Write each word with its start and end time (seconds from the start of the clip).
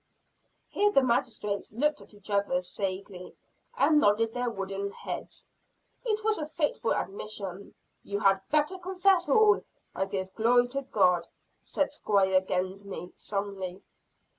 Here 0.69 0.91
the 0.91 1.03
magistrates 1.03 1.71
looked 1.71 2.01
at 2.01 2.15
each 2.15 2.31
other 2.31 2.59
sagely, 2.63 3.35
and 3.77 3.99
nodded 3.99 4.33
their 4.33 4.49
wooden 4.49 4.89
heads. 4.89 5.45
It 6.03 6.23
was 6.23 6.39
a 6.39 6.47
fatal 6.47 6.95
admission. 6.95 7.75
"You 8.01 8.21
had 8.21 8.41
better 8.49 8.79
confess 8.79 9.29
all, 9.29 9.63
and 9.93 10.09
give 10.09 10.33
glory 10.33 10.69
to 10.69 10.81
God!" 10.81 11.27
said 11.61 11.91
Squire 11.91 12.41
Gedney 12.41 13.11
solemnly. 13.15 13.83